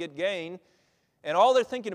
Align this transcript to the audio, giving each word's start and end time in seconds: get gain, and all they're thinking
get 0.00 0.16
gain, 0.16 0.58
and 1.22 1.36
all 1.36 1.54
they're 1.54 1.62
thinking 1.62 1.88